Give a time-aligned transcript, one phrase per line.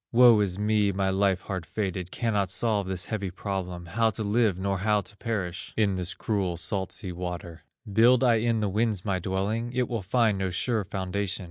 [0.11, 2.09] "Woe is me, my life hard fated!
[2.09, 6.57] Cannot solve this heavy problem, How to live nor how to perish In this cruel
[6.57, 7.61] salt sea water.
[7.93, 9.71] Build I in the winds my dwelling?
[9.73, 11.39] It will find no sure foundation.